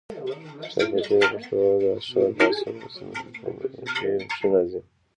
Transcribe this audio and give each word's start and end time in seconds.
چاربیتې 0.71 1.15
د 1.21 1.23
پښتو 1.31 1.59
د 1.81 1.85
شعر 2.07 2.29
په 2.35 2.43
اصیلو 2.51 2.87
صنفونوکښي 2.95 4.11
راځي 4.53 4.81